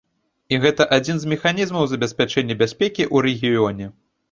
[0.55, 3.93] І гэта адзін з механізмаў забеспячэння бяспекі ў рэгіёне.